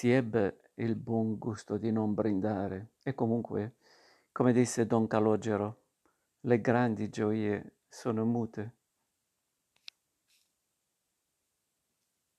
si 0.00 0.10
ebbe 0.10 0.70
il 0.76 0.96
buon 0.96 1.36
gusto 1.36 1.76
di 1.76 1.92
non 1.92 2.14
brindare, 2.14 2.92
e 3.02 3.14
comunque, 3.14 3.74
come 4.32 4.54
disse 4.54 4.86
don 4.86 5.06
Calogero, 5.06 5.82
le 6.40 6.58
grandi 6.62 7.10
gioie 7.10 7.80
sono 7.86 8.24
mute. 8.24 8.76